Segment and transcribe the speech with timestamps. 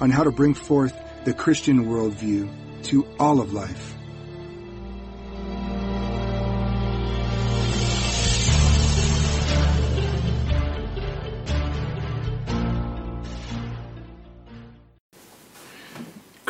[0.00, 2.48] on how to bring forth the Christian worldview
[2.84, 3.94] to all of life.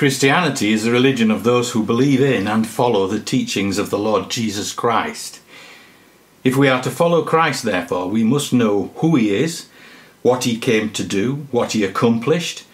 [0.01, 3.98] Christianity is the religion of those who believe in and follow the teachings of the
[3.98, 5.41] Lord Jesus Christ.
[6.42, 9.69] If we are to follow Christ, therefore, we must know who he is,
[10.23, 12.64] what he came to do, what he accomplished,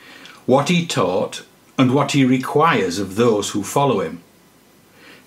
[0.47, 1.45] what he taught,
[1.79, 4.23] and what he requires of those who follow him.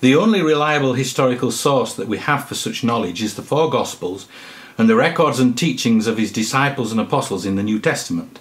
[0.02, 4.28] The only reliable historical source that we have for such knowledge is the four Gospels
[4.78, 8.40] and the records and teachings of his disciples and apostles in the New Testament.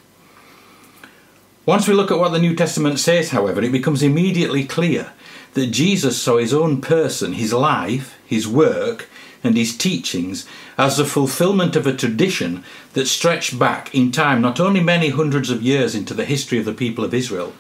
[1.67, 5.13] Once we look at what the New Testament says, however, it becomes immediately clear
[5.55, 9.09] that Jesus saw his own person, his life, his work,
[9.45, 14.61] and his teachings as the fulfillment of a tradition that stretched back in time not
[14.61, 17.53] only many hundreds of years into the history of the people of Israel,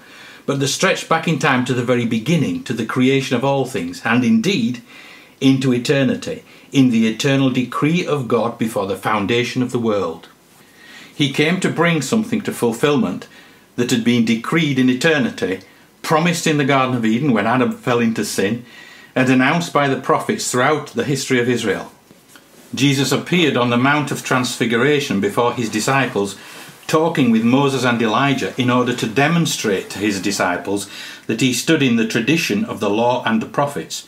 [0.46, 3.66] but that stretched back in time to the very beginning, to the creation of all
[3.66, 4.82] things, and indeed
[5.40, 10.28] into eternity, in the eternal decree of God before the foundation of the world.
[11.14, 13.28] He came to bring something to fulfillment
[13.76, 15.60] that had been decreed in eternity,
[16.02, 18.64] promised in the Garden of Eden when Adam fell into sin,
[19.18, 21.90] and announced by the prophets throughout the history of Israel.
[22.72, 26.36] Jesus appeared on the Mount of Transfiguration before his disciples,
[26.86, 30.88] talking with Moses and Elijah in order to demonstrate to his disciples
[31.26, 34.06] that he stood in the tradition of the law and the prophets,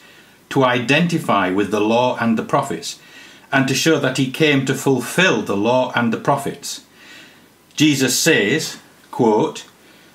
[0.50, 3.00] to identify with the law and the prophets,
[3.50, 6.84] and to show that he came to fulfill the law and the prophets.
[7.74, 8.78] Jesus says,
[9.10, 9.66] quote,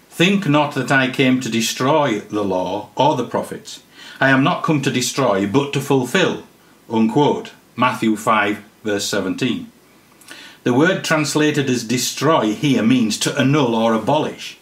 [0.09, 3.81] Think not that I came to destroy the law or the prophets.
[4.19, 6.43] I am not come to destroy, but to fulfill.
[6.89, 7.51] Unquote.
[7.75, 9.69] Matthew 5, verse 17.
[10.63, 14.57] The word translated as destroy here means to annul or abolish.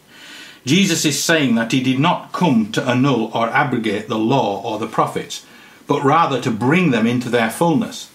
[0.66, 4.80] Jesus is saying that he did not come to annul or abrogate the law or
[4.80, 5.46] the prophets,
[5.88, 8.10] but rather to bring them into their fullness.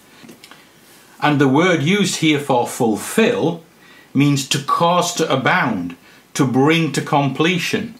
[1.20, 3.62] And the word used here for fulfill
[4.14, 5.96] means to cause to abound,
[6.34, 7.94] to bring to completion.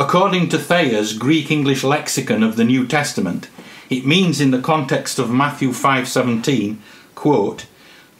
[0.00, 3.48] According to Thayer's Greek English lexicon of the New Testament,
[3.90, 6.78] it means in the context of Matthew 5:17,
[7.16, 7.66] quote,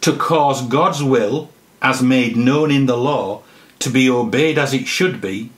[0.01, 1.51] to cause God's will
[1.81, 3.43] as made known in the law
[3.79, 5.51] to be obeyed as it should be,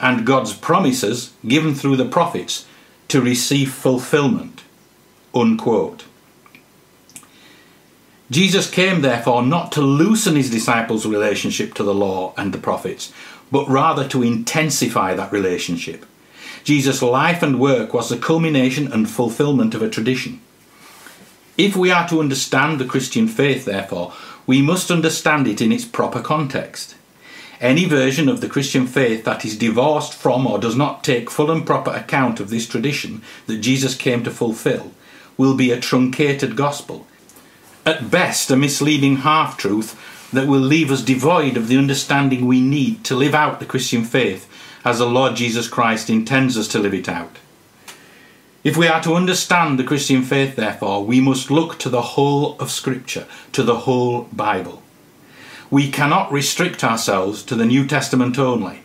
[0.00, 2.64] and God's promises given through the prophets
[3.08, 4.62] to receive fulfillment.
[5.34, 6.04] Unquote.
[8.30, 13.12] Jesus came, therefore, not to loosen his disciples' relationship to the law and the prophets,
[13.50, 16.04] but rather to intensify that relationship.
[16.64, 20.40] Jesus' life and work was the culmination and fulfillment of a tradition.
[21.56, 24.12] If we are to understand the Christian faith, therefore,
[24.46, 26.96] we must understand it in its proper context.
[27.60, 31.50] Any version of the Christian faith that is divorced from or does not take full
[31.50, 34.92] and proper account of this tradition that Jesus came to fulfill
[35.38, 37.06] will be a truncated gospel.
[37.86, 39.98] At best, a misleading half truth
[40.32, 44.04] that will leave us devoid of the understanding we need to live out the Christian
[44.04, 44.48] faith
[44.84, 47.38] as the Lord Jesus Christ intends us to live it out.
[48.62, 52.56] If we are to understand the Christian faith, therefore, we must look to the whole
[52.58, 54.82] of Scripture, to the whole Bible.
[55.70, 58.80] We cannot restrict ourselves to the New Testament only.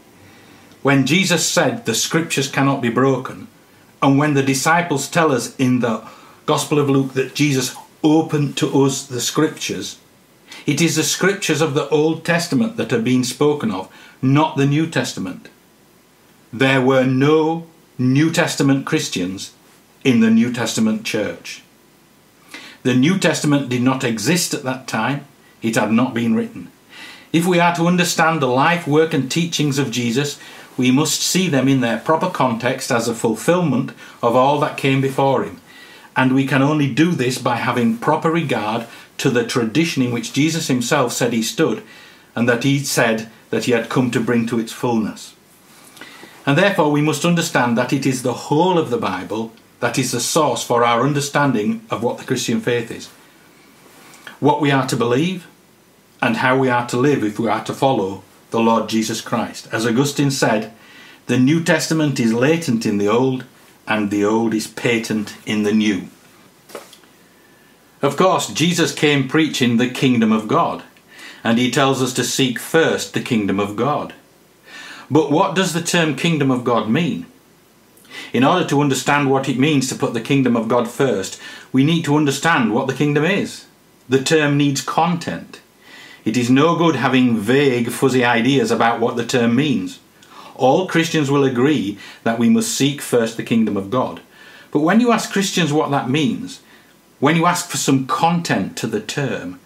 [0.83, 3.47] When Jesus said the Scriptures cannot be broken,
[4.01, 6.07] and when the disciples tell us in the
[6.45, 9.99] Gospel of Luke that Jesus opened to us the Scriptures,
[10.65, 13.91] it is the scriptures of the Old Testament that are being spoken of,
[14.21, 15.49] not the New Testament.
[16.53, 19.53] There were no New Testament Christians
[20.03, 21.63] in the New Testament church.
[22.83, 25.25] The New Testament did not exist at that time,
[25.61, 26.71] it had not been written.
[27.31, 30.39] If we are to understand the life, work, and teachings of Jesus,
[30.77, 33.91] we must see them in their proper context as a fulfillment
[34.21, 35.61] of all that came before him.
[36.15, 38.87] And we can only do this by having proper regard
[39.21, 41.83] to the tradition in which Jesus himself said he stood
[42.35, 45.35] and that he said that he had come to bring to its fullness.
[46.45, 50.11] And therefore, we must understand that it is the whole of the Bible that is
[50.11, 53.07] the source for our understanding of what the Christian faith is.
[54.39, 55.45] What we are to believe
[56.19, 59.67] and how we are to live if we are to follow the Lord Jesus Christ.
[59.71, 60.73] As Augustine said,
[61.27, 63.45] the New Testament is latent in the Old,
[63.87, 66.07] and the Old is patent in the New.
[68.01, 70.83] Of course, Jesus came preaching the kingdom of God,
[71.43, 74.13] and he tells us to seek first the kingdom of God.
[75.09, 77.27] But what does the term kingdom of God mean?
[78.33, 81.39] In order to understand what it means to put the kingdom of God first,
[81.71, 83.65] we need to understand what the kingdom is.
[84.09, 85.61] The term needs content.
[86.25, 89.99] It is no good having vague, fuzzy ideas about what the term means.
[90.55, 94.21] All Christians will agree that we must seek first the kingdom of God.
[94.71, 96.61] But when you ask Christians what that means,
[97.21, 99.59] when you ask for some content to the term,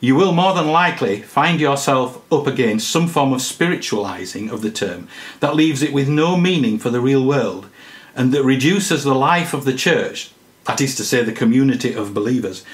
[0.00, 4.72] you will more than likely find yourself up against some form of spiritualizing of the
[4.72, 5.06] term
[5.38, 7.68] that leaves it with no meaning for the real world
[8.16, 10.32] and that reduces the life of the church,
[10.64, 12.64] that is to say, the community of believers,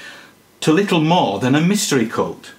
[0.61, 2.53] to little more than a mystery cult.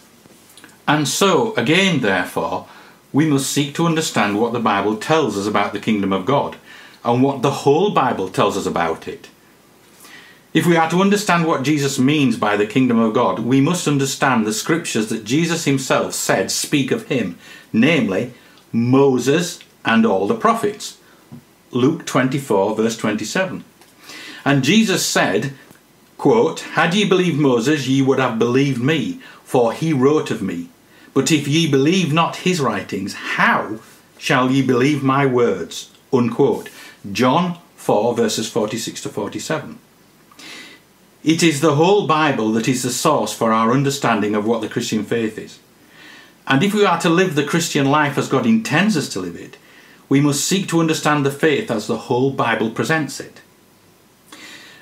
[0.87, 2.69] And so, again, therefore,
[3.13, 6.57] we must seek to understand what the Bible tells us about the kingdom of God
[7.05, 9.29] and what the whole Bible tells us about it.
[10.55, 13.87] If we are to understand what Jesus means by the kingdom of God, we must
[13.87, 17.39] understand the scriptures that Jesus himself said speak of him,
[17.71, 18.33] namely
[18.73, 20.97] Moses and all the prophets.
[21.71, 23.63] Luke 24, verse 27.
[24.43, 25.53] And Jesus said,
[26.17, 30.71] quote, Had ye believed Moses, ye would have believed me, for he wrote of me.
[31.13, 33.81] But if ye believe not his writings, how
[34.17, 35.91] shall ye believe my words?
[36.11, 36.71] Unquote.
[37.13, 39.79] John 4, verses 46 to 47.
[41.25, 44.69] It is the whole Bible that is the source for our understanding of what the
[44.69, 45.59] Christian faith is.
[46.47, 49.35] And if we are to live the Christian life as God intends us to live
[49.35, 49.59] it,
[50.09, 53.41] we must seek to understand the faith as the whole Bible presents it.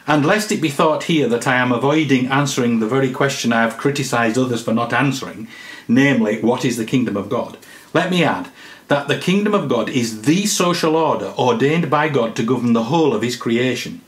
[0.07, 3.63] And lest it be thought here that I am avoiding answering the very question I
[3.63, 5.49] have criticised others for not answering,
[5.89, 7.57] namely, what is the kingdom of God?
[7.95, 8.51] Let me add
[8.89, 12.85] that the kingdom of God is the social order ordained by God to govern the
[12.85, 14.03] whole of his creation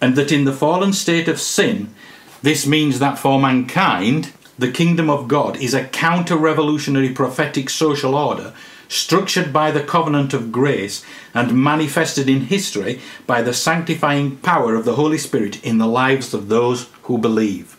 [0.00, 1.94] and that in the fallen state of sin,
[2.42, 8.14] this means that for mankind, the kingdom of God is a counter revolutionary prophetic social
[8.14, 8.52] order
[8.88, 14.84] structured by the covenant of grace and manifested in history by the sanctifying power of
[14.84, 17.76] the Holy Spirit in the lives of those who believe.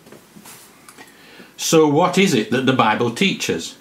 [1.58, 3.78] So, what is it that the Bible teaches?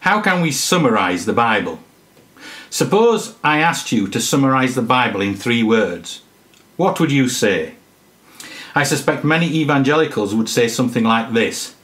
[0.00, 1.80] How can we summarize the Bible?
[2.68, 6.20] Suppose I asked you to summarize the Bible in three words
[6.76, 7.74] what would you say?
[8.74, 11.74] I suspect many evangelicals would say something like this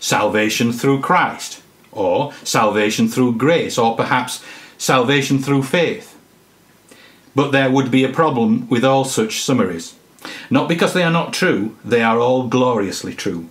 [0.00, 4.44] salvation through Christ, or salvation through grace, or perhaps
[4.76, 6.18] salvation through faith.
[7.34, 9.94] But there would be a problem with all such summaries.
[10.50, 13.48] Not because they are not true, they are all gloriously true.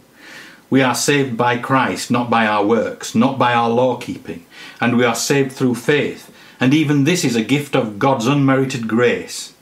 [0.69, 4.45] We are saved by Christ, not by our works, not by our law keeping,
[4.81, 8.87] and we are saved through faith, and even this is a gift of God's unmerited
[8.87, 9.52] grace.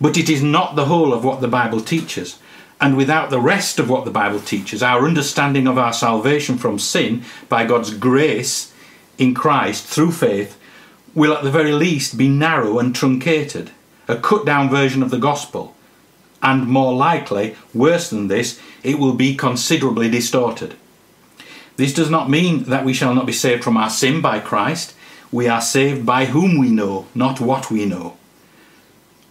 [0.00, 2.38] But it is not the whole of what the Bible teaches.
[2.80, 6.78] And without the rest of what the Bible teaches, our understanding of our salvation from
[6.78, 8.72] sin by God's grace
[9.18, 10.58] in Christ through faith
[11.14, 13.70] will at the very least be narrow and truncated,
[14.08, 15.74] a cut down version of the gospel.
[16.42, 20.74] And more likely, worse than this, it will be considerably distorted.
[21.76, 24.94] This does not mean that we shall not be saved from our sin by Christ.
[25.30, 28.16] We are saved by whom we know, not what we know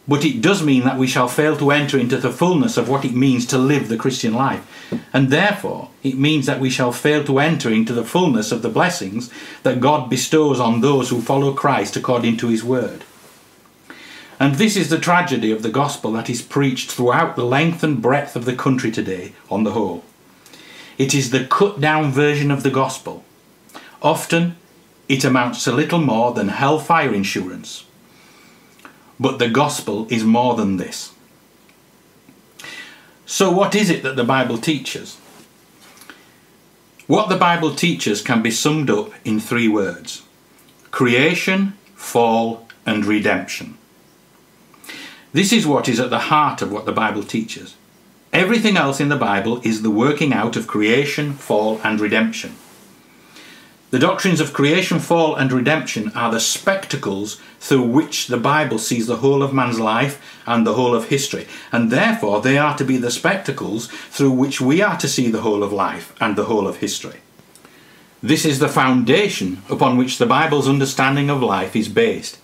[0.10, 3.06] but it does mean that we shall fail to enter into the fullness of what
[3.06, 4.66] it means to live the Christian life.
[5.14, 8.70] And therefore, it means that we shall fail to enter into the fullness of the
[8.70, 9.30] blessings
[9.62, 13.04] that God bestows on those who follow Christ according to his word.
[14.40, 18.02] And this is the tragedy of the gospel that is preached throughout the length and
[18.02, 20.04] breadth of the country today, on the whole.
[20.98, 23.24] It is the cut down version of the gospel.
[24.02, 24.56] Often,
[25.08, 27.84] it amounts to little more than hellfire insurance
[29.20, 31.14] but the gospel is more than this.
[33.26, 35.18] So, what is it that the Bible teaches?
[37.06, 40.24] What the Bible teaches can be summed up in three words
[40.92, 43.78] creation, fall, and redemption.
[45.32, 47.76] This is what is at the heart of what the Bible teaches.
[48.34, 52.56] Everything else in the Bible is the working out of creation, fall, and redemption.
[53.92, 59.08] The doctrines of creation, fall, and redemption are the spectacles through which the Bible sees
[59.08, 62.84] the whole of man's life and the whole of history, and therefore they are to
[62.84, 66.46] be the spectacles through which we are to see the whole of life and the
[66.46, 67.22] whole of history.
[68.22, 72.38] This is the foundation upon which the Bible's understanding of life is based.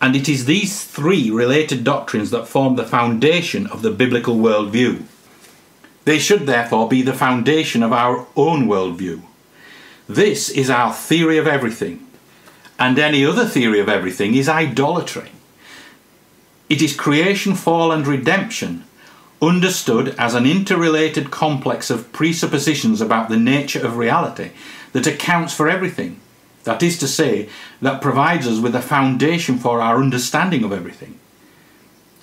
[0.00, 5.02] And it is these three related doctrines that form the foundation of the biblical worldview.
[6.04, 9.22] They should therefore be the foundation of our own worldview.
[10.08, 12.06] This is our theory of everything,
[12.78, 15.30] and any other theory of everything is idolatry.
[16.68, 18.84] It is creation, fall, and redemption
[19.40, 24.50] understood as an interrelated complex of presuppositions about the nature of reality
[24.92, 26.20] that accounts for everything.
[26.64, 27.48] That is to say,
[27.82, 31.18] that provides us with a foundation for our understanding of everything.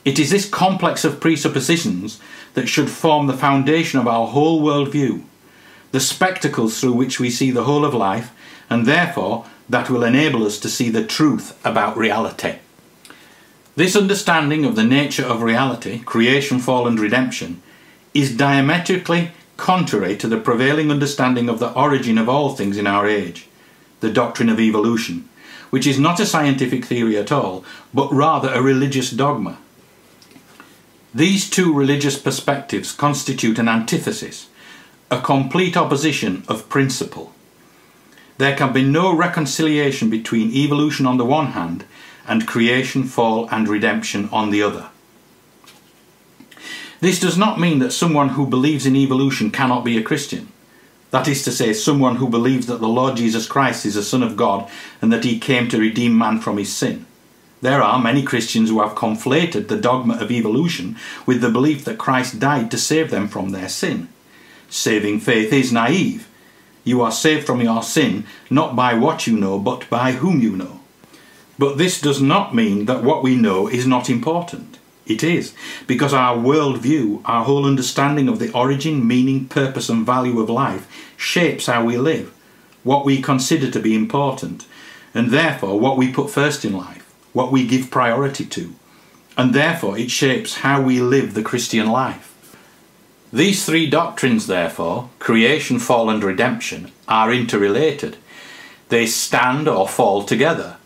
[0.04, 2.20] It is this complex of presuppositions
[2.56, 5.24] that should form the foundation of our whole worldview,
[5.92, 8.32] the spectacles through which we see the whole of life,
[8.70, 12.56] and therefore that will enable us to see the truth about reality.
[13.76, 17.62] This understanding of the nature of reality, creation, fall, and redemption,
[18.14, 23.08] is diametrically contrary to the prevailing understanding of the origin of all things in our
[23.08, 23.48] age,
[24.02, 25.30] the doctrine of evolution,
[25.70, 29.58] which is not a scientific theory at all, but rather a religious dogma.
[31.14, 34.48] These two religious perspectives constitute an antithesis,
[35.12, 37.34] a complete opposition of principle.
[38.38, 41.84] There can be no reconciliation between evolution on the one hand
[42.26, 44.88] and creation, fall, and redemption on the other.
[47.02, 50.48] This does not mean that someone who believes in evolution cannot be a Christian.
[51.10, 54.24] That is to say, someone who believes that the Lord Jesus Christ is the Son
[54.24, 54.70] of God
[55.02, 57.06] and that he came to redeem man from his sin.
[57.60, 61.98] There are many Christians who have conflated the dogma of evolution with the belief that
[61.98, 64.08] Christ died to save them from their sin.
[64.72, 66.30] Saving faith is naive.
[66.86, 70.56] You are saved from your sin not by what you know, but by whom you
[70.56, 70.80] know.
[71.60, 74.80] But this does not mean that what we know is not important.
[75.06, 75.54] It is,
[75.88, 80.88] because our worldview, our whole understanding of the origin, meaning, purpose, and value of life
[81.18, 82.34] shapes how we live,
[82.84, 84.66] what we consider to be important,
[85.14, 88.74] and therefore what we put first in life, what we give priority to,
[89.38, 92.31] and therefore it shapes how we live the Christian life.
[93.34, 98.18] These three doctrines, therefore, creation, fall, and redemption, are interrelated.
[98.90, 100.78] They stand or fall together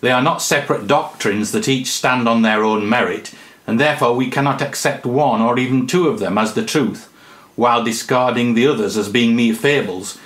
[0.00, 3.34] they are not separate doctrines that each stand on their own merit,
[3.66, 7.10] and therefore we cannot accept one or even two of them as the truth,
[7.56, 10.18] while discarding the others as being mere fables,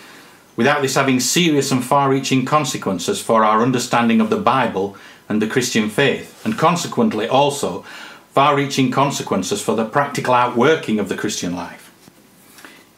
[0.56, 4.96] without this having serious and far reaching consequences for our understanding of the Bible
[5.28, 7.84] and the Christian faith, and consequently also
[8.32, 11.92] far reaching consequences for the practical outworking of the Christian life.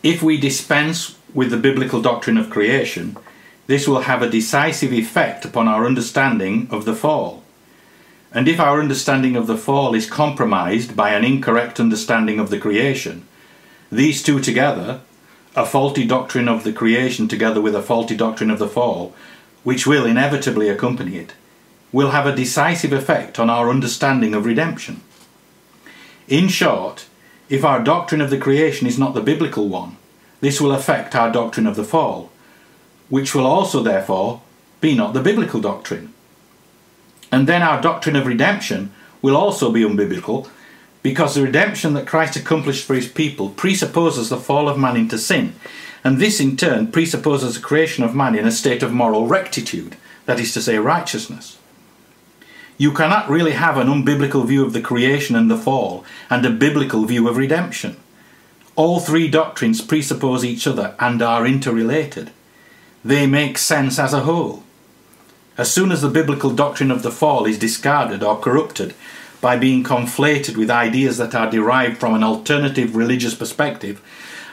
[0.02, 3.16] If we dispense with the biblical doctrine of creation,
[3.66, 7.42] this will have a decisive effect upon our understanding of the fall.
[8.34, 12.58] And if our understanding of the fall is compromised by an incorrect understanding of the
[12.58, 13.26] creation,
[13.90, 15.00] these two together,
[15.54, 19.14] a faulty doctrine of the creation together with a faulty doctrine of the fall,
[19.62, 21.34] which will inevitably accompany it,
[21.92, 25.02] will have a decisive effect on our understanding of redemption.
[26.28, 27.06] In short,
[27.48, 29.96] if our doctrine of the creation is not the biblical one,
[30.40, 32.30] this will affect our doctrine of the fall,
[33.08, 34.40] which will also, therefore,
[34.80, 36.12] be not the biblical doctrine.
[37.30, 40.48] And then our doctrine of redemption will also be unbiblical
[41.02, 45.18] because the redemption that Christ accomplished for his people presupposes the fall of man into
[45.18, 45.54] sin,
[46.04, 49.96] and this in turn presupposes the creation of man in a state of moral rectitude,
[50.26, 51.58] that is to say, righteousness.
[52.78, 56.50] You cannot really have an unbiblical view of the creation and the fall and a
[56.50, 57.96] biblical view of redemption.
[58.74, 62.30] All three doctrines presuppose each other and are interrelated
[63.04, 64.62] they make sense as a whole.
[65.58, 68.94] As soon as the biblical doctrine of the fall is discarded or corrupted
[69.40, 74.00] by being conflated with ideas that are derived from an alternative religious perspective,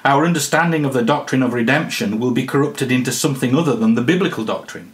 [0.04, 4.02] our understanding of the doctrine of redemption will be corrupted into something other than the
[4.02, 4.92] biblical doctrine.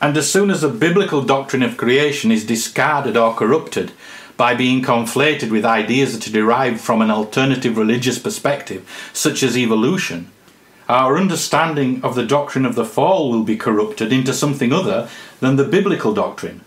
[0.00, 3.92] And as soon as the biblical doctrine of creation is discarded or corrupted
[4.36, 9.58] by being conflated with ideas that are derived from an alternative religious perspective, such as
[9.58, 10.30] evolution,
[10.88, 15.08] our understanding of the doctrine of the fall will be corrupted into something other
[15.40, 16.62] than the biblical doctrine.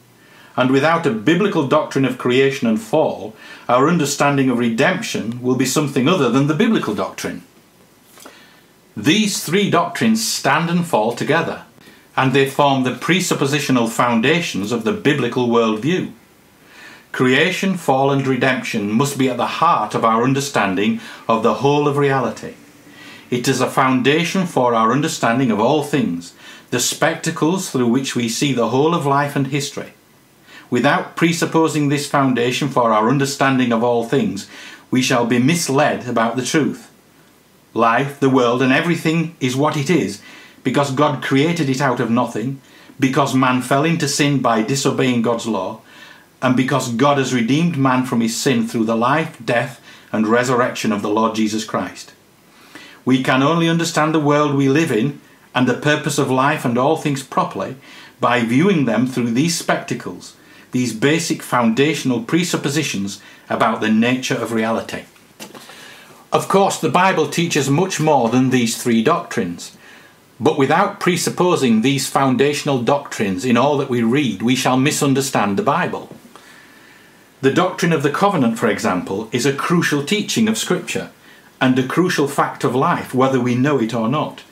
[0.55, 3.35] And without a biblical doctrine of creation and fall,
[3.67, 7.41] our understanding of redemption will be something other than the biblical doctrine.
[8.95, 11.63] These three doctrines stand and fall together,
[12.15, 16.11] and they form the presuppositional foundations of the biblical worldview.
[17.11, 21.87] Creation, fall, and redemption must be at the heart of our understanding of the whole
[21.87, 22.53] of reality.
[23.29, 26.33] It is a foundation for our understanding of all things,
[26.69, 29.93] the spectacles through which we see the whole of life and history.
[30.69, 34.49] Without presupposing this foundation for our understanding of all things,
[34.89, 36.91] we shall be misled about the truth.
[37.75, 40.21] Life, the world, and everything is what it is
[40.63, 42.61] because God created it out of nothing,
[42.99, 45.81] because man fell into sin by disobeying God's law,
[46.41, 50.91] and because God has redeemed man from his sin through the life, death, and resurrection
[50.91, 52.13] of the Lord Jesus Christ.
[53.05, 55.19] We can only understand the world we live in
[55.55, 57.75] and the purpose of life and all things properly
[58.19, 60.35] by viewing them through these spectacles,
[60.71, 65.03] these basic foundational presuppositions about the nature of reality.
[66.31, 69.77] Of course, the Bible teaches much more than these three doctrines.
[70.39, 75.63] But without presupposing these foundational doctrines in all that we read, we shall misunderstand the
[75.63, 76.09] Bible.
[77.41, 81.11] The doctrine of the covenant, for example, is a crucial teaching of Scripture
[81.61, 84.43] and a crucial fact of life, whether we know it or not.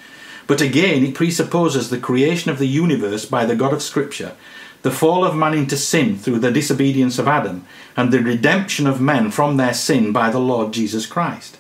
[0.48, 4.34] But again, it presupposes the creation of the universe by the God of Scripture,
[4.82, 9.00] the fall of man into sin through the disobedience of Adam, and the redemption of
[9.00, 11.58] men from their sin by the Lord Jesus Christ.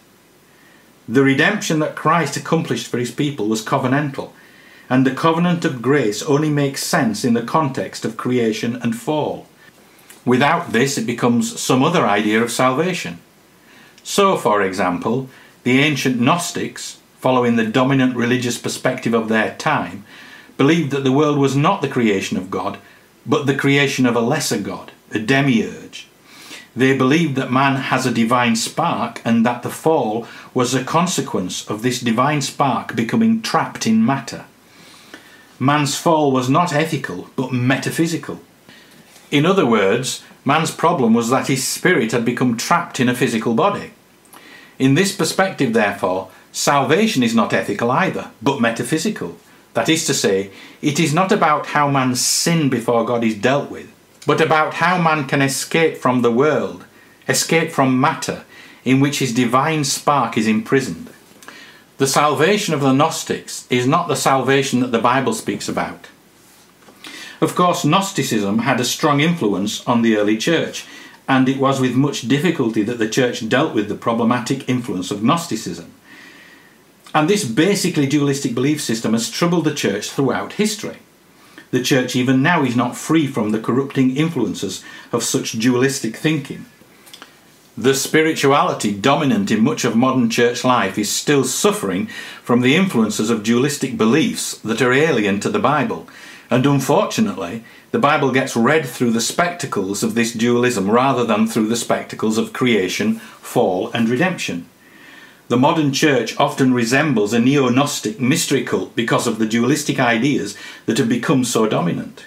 [1.12, 4.32] The redemption that Christ accomplished for his people was covenantal,
[4.90, 9.46] and the covenant of grace only makes sense in the context of creation and fall.
[10.24, 13.20] Without this, it becomes some other idea of salvation.
[14.04, 15.28] So, for example,
[15.64, 20.06] the ancient Gnostics, following the dominant religious perspective of their time,
[20.56, 22.78] believed that the world was not the creation of God,
[23.26, 26.08] but the creation of a lesser God, a demiurge.
[26.76, 31.70] They believed that man has a divine spark and that the fall was a consequence
[31.70, 34.46] of this divine spark becoming trapped in matter.
[35.60, 38.40] Man's fall was not ethical but metaphysical.
[39.30, 43.54] In other words, man's problem was that his spirit had become trapped in a physical
[43.54, 43.92] body.
[44.80, 49.38] In this perspective, therefore, salvation is not ethical either, but metaphysical.
[49.74, 50.52] That is to say,
[50.82, 53.92] it is not about how man's sin before God is dealt with,
[54.26, 56.86] but about how man can escape from the world,
[57.28, 58.44] escape from matter,
[58.84, 61.10] in which his divine spark is imprisoned.
[61.98, 66.08] The salvation of the Gnostics is not the salvation that the Bible speaks about.
[67.40, 70.86] Of course, Gnosticism had a strong influence on the early church,
[71.28, 75.24] and it was with much difficulty that the church dealt with the problematic influence of
[75.24, 75.92] Gnosticism.
[77.14, 80.98] And this basically dualistic belief system has troubled the church throughout history.
[81.72, 86.66] The church, even now, is not free from the corrupting influences of such dualistic thinking.
[87.78, 92.08] The spirituality dominant in much of modern church life is still suffering
[92.44, 96.08] from the influences of dualistic beliefs that are alien to the Bible.
[96.50, 101.70] And unfortunately, the Bible gets read through the spectacles of this dualism rather than through
[101.70, 104.68] the spectacles of creation, fall, and redemption.
[105.52, 110.56] The modern church often resembles a neo Gnostic mystery cult because of the dualistic ideas
[110.86, 112.24] that have become so dominant.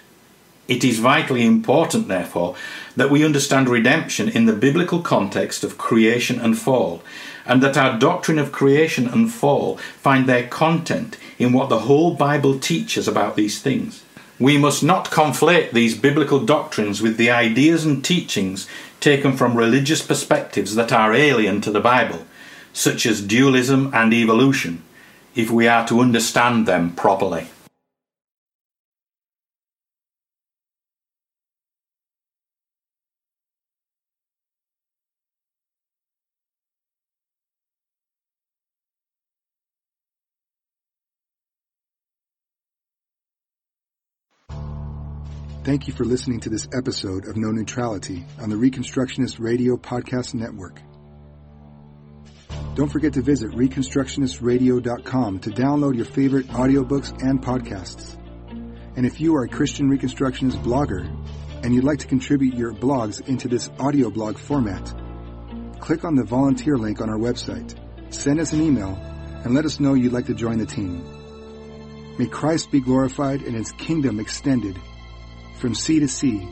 [0.68, 2.54] It is vitally important, therefore,
[2.96, 7.02] that we understand redemption in the biblical context of creation and fall,
[7.46, 12.12] and that our doctrine of creation and fall find their content in what the whole
[12.12, 14.04] Bible teaches about these things.
[14.38, 18.68] We must not conflate these biblical doctrines with the ideas and teachings
[19.00, 22.26] taken from religious perspectives that are alien to the Bible
[22.74, 24.82] such as dualism and evolution,
[25.34, 27.46] if we are to understand them properly.
[45.64, 50.34] Thank you for listening to this episode of No Neutrality on the Reconstructionist Radio Podcast
[50.34, 50.82] Network.
[52.74, 58.16] Don't forget to visit ReconstructionistRadio.com to download your favorite audiobooks and podcasts.
[58.96, 61.06] And if you are a Christian Reconstructionist blogger
[61.62, 64.92] and you'd like to contribute your blogs into this audio blog format,
[65.78, 67.78] click on the volunteer link on our website,
[68.12, 68.98] send us an email,
[69.44, 71.04] and let us know you'd like to join the team.
[72.18, 74.76] May Christ be glorified and his kingdom extended
[75.58, 76.48] from sea to sea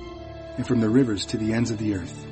[0.56, 2.31] and from the rivers to the ends of the earth.